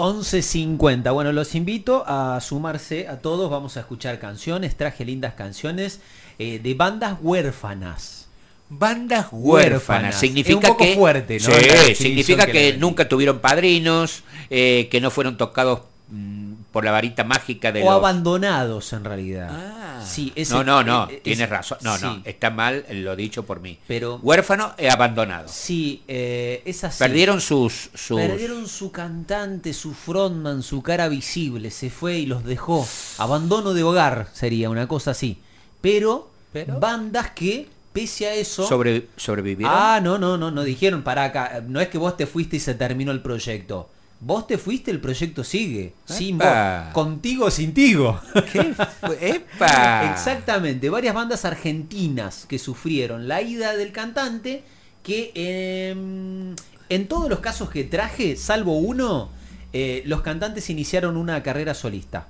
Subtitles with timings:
[0.00, 1.12] 11.50.
[1.12, 3.50] Bueno, los invito a sumarse a todos.
[3.50, 4.74] Vamos a escuchar canciones.
[4.74, 6.00] Traje lindas canciones
[6.38, 8.28] eh, de bandas huérfanas.
[8.70, 10.18] Bandas huérfanas.
[10.18, 10.94] Significa Es un poco que.
[10.94, 11.50] fuerte, ¿no?
[11.50, 17.24] Sí, significa que nunca tuvieron padrinos, eh, que no fueron tocados mm, por la varita
[17.24, 17.94] mágica de O los.
[17.94, 19.48] abandonados en realidad.
[19.50, 20.04] Ah.
[20.06, 21.78] Sí, ese- no, no, no, tienes es- razón.
[21.82, 23.78] No, no, está mal lo dicho por mí.
[23.86, 25.48] Pero- Huérfano e abandonado.
[25.48, 26.98] Sí, eh, es así.
[26.98, 27.90] Perdieron sus.
[27.94, 28.18] sus...
[28.20, 32.86] Perdieron su cantante, su frontman, su cara visible, se fue y los dejó.
[33.18, 35.38] Abandono de hogar sería una cosa así.
[35.80, 38.66] Pero, Pero- bandas que, pese a eso...
[38.66, 39.74] sobre- sobrevivieron.
[39.76, 41.62] Ah, no, no, no, no dijeron para acá.
[41.66, 43.90] No es que vos te fuiste y se terminó el proyecto.
[44.22, 45.94] Vos te fuiste, el proyecto sigue.
[46.04, 46.46] Sin vos.
[46.92, 48.20] Contigo o sin tigo.
[48.52, 49.18] ¿Qué fue?
[49.30, 50.12] ¡Epa!
[50.12, 54.62] Exactamente, varias bandas argentinas que sufrieron la ida del cantante,
[55.02, 56.54] que em,
[56.90, 59.30] en todos los casos que traje, salvo uno,
[59.72, 62.28] eh, los cantantes iniciaron una carrera solista.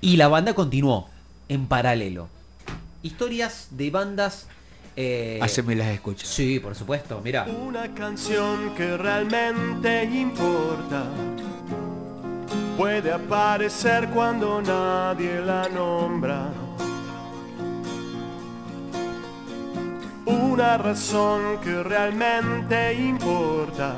[0.00, 1.10] Y la banda continuó
[1.50, 2.28] en paralelo.
[3.02, 4.46] Historias de bandas...
[4.96, 6.28] eh, Haceme las escuchas.
[6.28, 7.44] Sí, por supuesto, mira.
[7.44, 11.04] Una canción que realmente importa
[12.76, 16.48] puede aparecer cuando nadie la nombra.
[20.24, 23.96] Una razón que realmente importa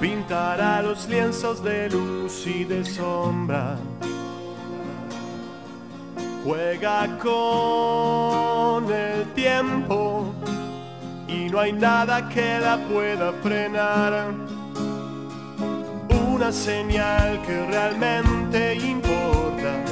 [0.00, 3.76] pintará los lienzos de luz y de sombra.
[6.42, 10.32] Juega con el tiempo
[11.28, 14.32] y no hay nada que la pueda frenar.
[16.32, 19.84] Una señal que realmente importa,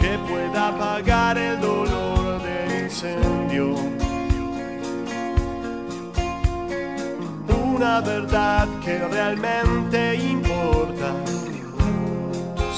[0.00, 3.74] que pueda apagar el dolor del incendio.
[7.74, 10.53] Una verdad que realmente importa,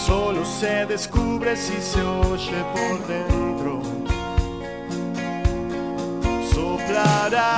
[0.07, 3.47] solo se descubre si se oye por dentro
[6.53, 7.51] soplará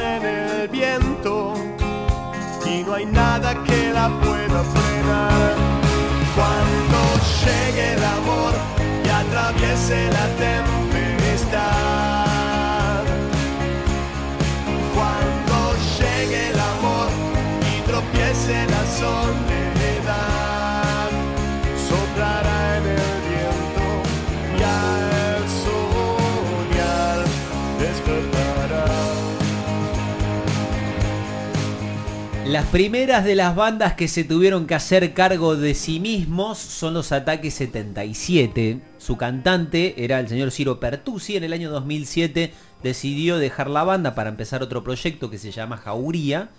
[0.00, 1.54] en el viento
[2.64, 5.54] y no hay nada que la pueda frenar.
[6.36, 6.98] Cuando
[7.42, 8.52] llegue el amor
[9.04, 11.54] y atraviese la tempestad.
[14.96, 15.56] Cuando
[15.98, 17.08] llegue el amor
[17.72, 19.63] y tropiece la soledad,
[32.54, 36.94] Las primeras de las bandas que se tuvieron que hacer cargo de sí mismos son
[36.94, 38.80] los Ataques 77.
[38.98, 41.36] Su cantante era el señor Ciro Pertusi.
[41.36, 45.78] En el año 2007 decidió dejar la banda para empezar otro proyecto que se llama
[45.78, 46.50] Jauría.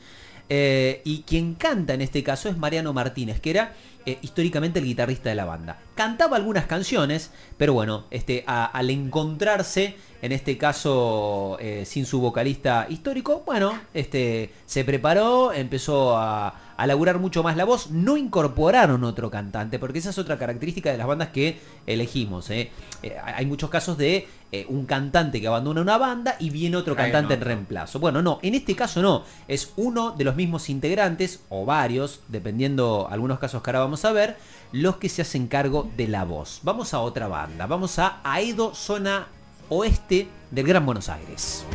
[0.49, 3.73] Eh, y quien canta en este caso es Mariano Martínez, que era
[4.05, 5.79] eh, históricamente el guitarrista de la banda.
[5.95, 12.85] Cantaba algunas canciones, pero bueno, este, al encontrarse, en este caso eh, sin su vocalista
[12.89, 17.91] histórico, bueno, este, se preparó, empezó a, a laburar mucho más la voz.
[17.91, 22.49] No incorporaron otro cantante, porque esa es otra característica de las bandas que elegimos.
[22.49, 22.71] ¿eh?
[23.03, 26.95] Eh, hay muchos casos de eh, un cantante que abandona una banda y viene otro
[26.95, 27.99] cantante en reemplazo.
[27.99, 29.23] Bueno, no, en este caso no.
[29.47, 34.11] Es uno de los mismos integrantes, o varios, dependiendo algunos casos que ahora vamos a
[34.11, 34.37] ver,
[34.71, 36.59] los que se hacen cargo de la voz.
[36.63, 37.67] Vamos a otra banda.
[37.67, 39.27] Vamos a Aedo, zona
[39.69, 41.65] oeste del Gran Buenos Aires.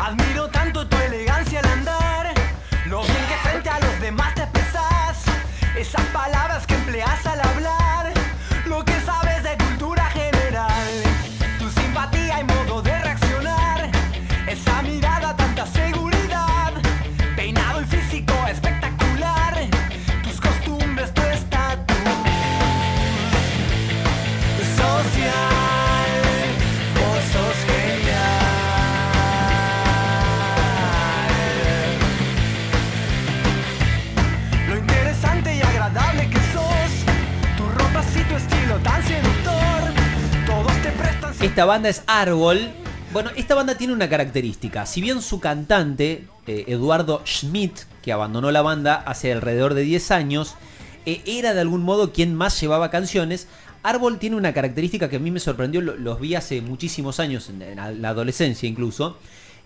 [0.00, 2.34] Admiro tanto tu elegancia al andar,
[2.88, 5.24] lo bien que a los demás te expresas,
[5.76, 8.03] esas palabras que empleas al hablar,
[41.54, 42.68] Esta banda es Árbol.
[43.12, 44.86] Bueno, esta banda tiene una característica.
[44.86, 50.10] Si bien su cantante, eh, Eduardo Schmidt, que abandonó la banda hace alrededor de 10
[50.10, 50.56] años,
[51.06, 53.46] eh, era de algún modo quien más llevaba canciones,
[53.84, 57.48] Árbol tiene una característica que a mí me sorprendió, lo- los vi hace muchísimos años,
[57.48, 59.16] en la adolescencia incluso,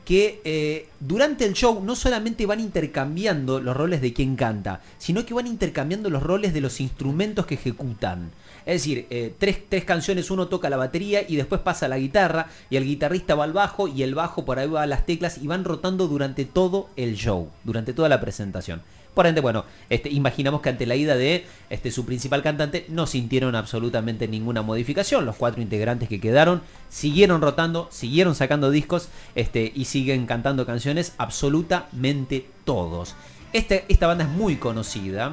[0.09, 5.27] que eh, durante el show no solamente van intercambiando los roles de quien canta, sino
[5.27, 8.31] que van intercambiando los roles de los instrumentos que ejecutan.
[8.65, 12.47] Es decir, eh, tres, tres canciones, uno toca la batería y después pasa la guitarra
[12.71, 15.37] y el guitarrista va al bajo y el bajo por ahí va a las teclas
[15.43, 18.81] y van rotando durante todo el show, durante toda la presentación.
[19.19, 24.29] Bueno, este, imaginamos que ante la ida de este, su principal cantante no sintieron absolutamente
[24.29, 25.27] ninguna modificación.
[25.27, 31.15] Los cuatro integrantes que quedaron siguieron rotando, siguieron sacando discos este, y siguen cantando canciones
[31.19, 33.17] absolutamente todos.
[33.53, 35.33] Este, esta banda es muy conocida.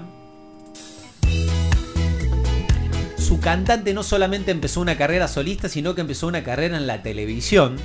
[3.19, 7.03] Su cantante no solamente empezó una carrera solista, sino que empezó una carrera en la
[7.03, 7.75] televisión,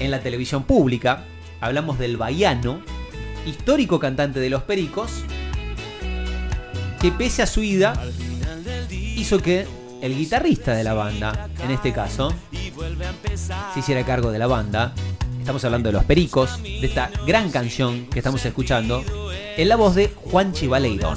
[0.00, 1.24] en la televisión pública.
[1.60, 2.82] Hablamos del Baiano,
[3.46, 5.24] histórico cantante de Los Pericos,
[7.00, 7.92] que pese a su ida,
[8.90, 9.66] hizo que
[10.02, 12.34] el guitarrista de la banda, en este caso,
[13.74, 14.92] se hiciera cargo de la banda.
[15.38, 19.02] Estamos hablando de Los Pericos, de esta gran canción que estamos escuchando,
[19.56, 21.14] en la voz de Juan Chivaleiro.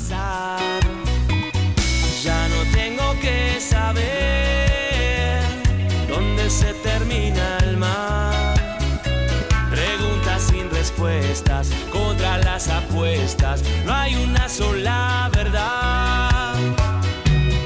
[11.92, 13.62] Contra las apuestas.
[13.86, 16.56] No hay una sola verdad.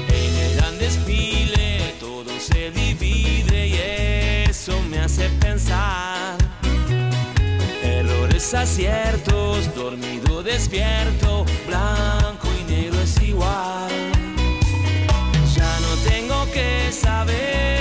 [0.08, 6.36] En el gran desfile todo se divide y eso me hace pensar.
[7.82, 13.88] Errores, aciertos, dormido, despierto, blanco y negro es igual.
[15.54, 17.75] Ya no tengo que saber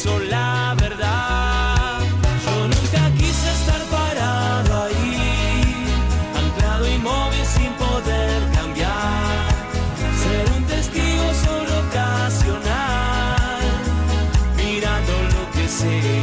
[0.00, 2.00] una sola verdad.
[2.44, 5.84] Yo nunca quise estar parado ahí,
[6.36, 9.50] anclado inmóvil sin poder cambiar.
[10.22, 13.60] Ser un testigo solo ocasional,
[14.56, 16.19] mirando lo que sea,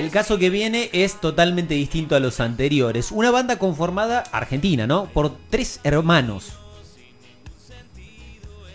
[0.00, 3.12] El caso que viene es totalmente distinto a los anteriores.
[3.12, 5.10] Una banda conformada, argentina, ¿no?
[5.12, 6.54] Por tres hermanos.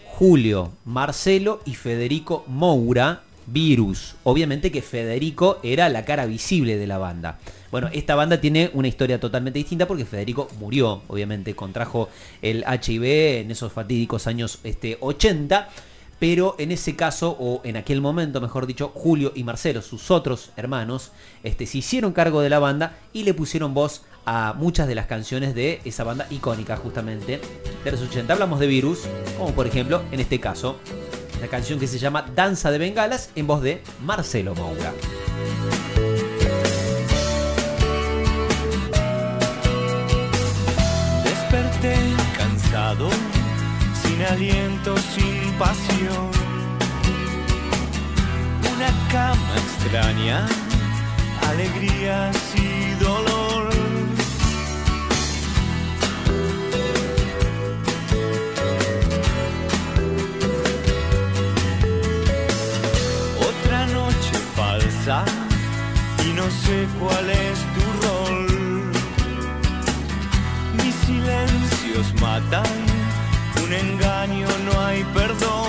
[0.05, 4.13] Julio, Marcelo y Federico Moura, Virus.
[4.23, 7.39] Obviamente que Federico era la cara visible de la banda.
[7.71, 12.07] Bueno, esta banda tiene una historia totalmente distinta porque Federico murió, obviamente, contrajo
[12.43, 13.03] el HIV
[13.41, 15.69] en esos fatídicos años este, 80.
[16.19, 20.51] Pero en ese caso, o en aquel momento, mejor dicho, Julio y Marcelo, sus otros
[20.55, 21.11] hermanos,
[21.43, 25.05] este, se hicieron cargo de la banda y le pusieron voz a muchas de las
[25.05, 27.39] canciones de esa banda icónica, justamente,
[27.83, 28.33] de los 80.
[28.33, 29.01] Hablamos de Virus,
[29.37, 30.77] como por ejemplo, en este caso,
[31.41, 34.93] la canción que se llama Danza de Bengalas, en voz de Marcelo Moura.
[41.23, 41.95] Desperté
[42.37, 43.09] cansado,
[44.15, 46.29] sin aliento, sin pasión.
[48.73, 50.47] Una cama extraña,
[51.49, 53.69] alegrías y dolor.
[63.49, 65.25] Otra noche falsa
[66.25, 68.91] y no sé cuál es tu rol.
[70.81, 72.94] Mis silencios matan,
[73.65, 75.64] un engaño no hay perdón.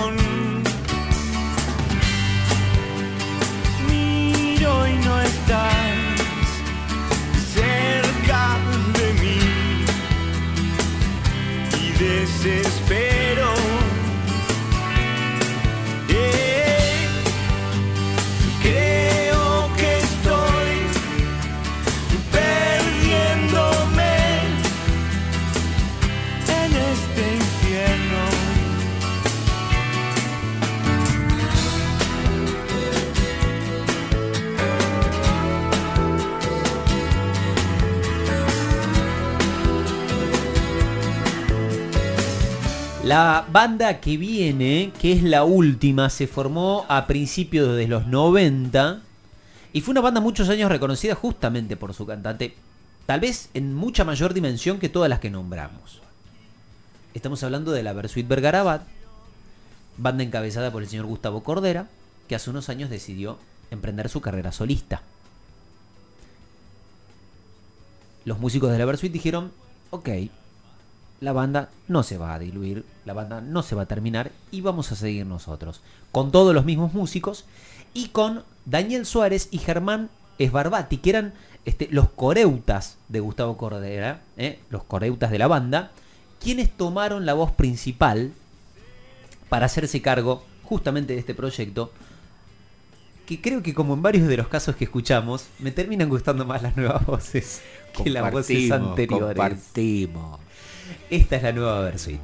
[43.17, 49.01] La banda que viene, que es la última, se formó a principios de los 90
[49.73, 52.53] y fue una banda muchos años reconocida justamente por su cantante,
[53.07, 55.99] tal vez en mucha mayor dimensión que todas las que nombramos.
[57.15, 58.83] Estamos hablando de la Versuit Vergarabat,
[59.97, 61.87] banda encabezada por el señor Gustavo Cordera,
[62.27, 63.39] que hace unos años decidió
[63.71, 65.01] emprender su carrera solista.
[68.25, 69.51] Los músicos de la Versuit dijeron,
[69.89, 70.07] ok,
[71.19, 74.61] la banda no se va a diluir, la banda no se va a terminar y
[74.61, 75.81] vamos a seguir nosotros.
[76.11, 77.45] Con todos los mismos músicos
[77.93, 81.33] y con Daniel Suárez y Germán Esbarbati, que eran
[81.65, 84.59] este, los coreutas de Gustavo Cordera, ¿eh?
[84.69, 85.91] los coreutas de la banda,
[86.39, 88.31] quienes tomaron la voz principal
[89.49, 91.91] para hacerse cargo justamente de este proyecto
[93.27, 96.63] que creo que como en varios de los casos que escuchamos, me terminan gustando más
[96.63, 97.61] las nuevas voces
[97.93, 99.35] que las voces anteriores.
[99.35, 100.39] Compartimos.
[101.09, 102.19] Esta es la nueva Versuit.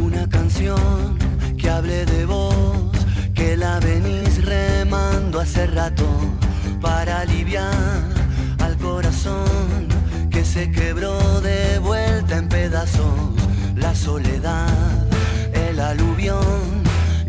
[0.00, 1.18] Una canción
[1.58, 2.90] que hable de vos,
[3.34, 6.06] que la venís remando hace rato
[6.80, 7.72] para aliviar
[8.60, 9.88] al corazón
[10.30, 13.30] que se quebró de vuelta en pedazos.
[13.74, 14.68] La soledad,
[15.52, 16.82] el aluvión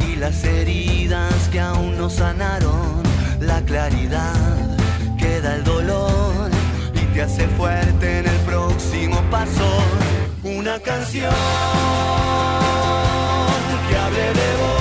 [0.08, 3.04] y las heridas que aún no sanaron.
[3.40, 4.76] La claridad
[5.56, 6.52] el dolor
[6.94, 9.70] y te hace fuerte en el próximo paso.
[10.44, 11.34] Una canción
[13.88, 14.76] que hable de vos,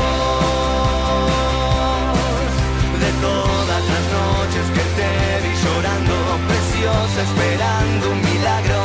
[3.04, 5.10] de todas las noches que te
[5.42, 6.16] vi llorando,
[6.50, 8.82] preciosa, esperando un milagro.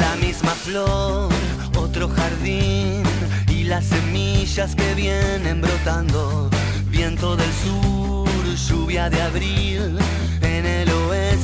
[0.00, 1.28] La misma flor,
[1.76, 3.02] otro jardín
[3.48, 6.50] y las semillas que vienen brotando.
[6.90, 8.28] Viento del sur,
[8.68, 9.98] lluvia de abril,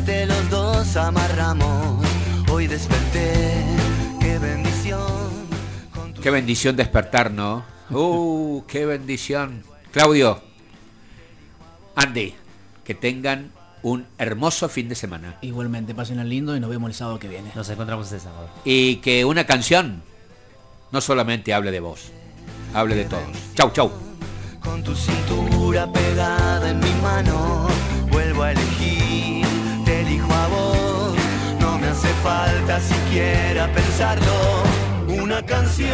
[0.06, 2.04] los dos amarramos.
[2.50, 3.64] Hoy desperté,
[4.20, 5.48] qué bendición.
[5.94, 7.64] con tu Qué bendición despertar, ¿no?
[7.90, 9.64] Uh, qué bendición.
[9.92, 10.40] Claudio,
[11.96, 12.34] Andy,
[12.84, 13.50] que tengan
[13.82, 15.38] un hermoso fin de semana.
[15.42, 17.50] Igualmente, pasen al lindo y nos vemos el sábado que viene.
[17.54, 18.48] Nos encontramos este sábado.
[18.64, 20.02] Y que una canción
[20.92, 22.12] no solamente hable de vos,
[22.74, 23.24] hable de todos.
[23.54, 23.90] Chau, chau.
[24.60, 27.68] Con tu cintura pegada en mi mano,
[28.10, 28.85] vuelvo a elegir,
[32.26, 34.38] falta siquiera pensarlo.
[35.22, 35.92] Una canción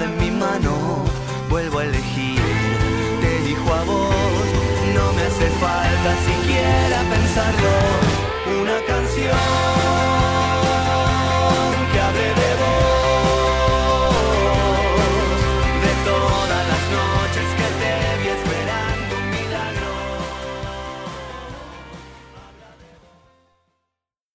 [0.00, 1.04] en mi mano,
[1.48, 2.40] vuelvo a elegir,
[3.20, 4.46] te elijo a vos,
[4.94, 8.78] no me hace falta siquiera pensarlo, una